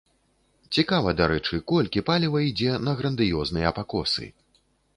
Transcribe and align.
Цікава, 0.77 1.11
дарэчы, 1.19 1.59
колькі 1.73 2.03
паліва 2.09 2.43
ідзе 2.49 2.73
на 2.89 2.97
грандыёзныя 3.03 3.77
пакосы? 3.79 4.27